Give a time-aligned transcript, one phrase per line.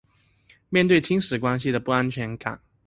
[0.69, 2.59] 面對侵蝕關係的不安全感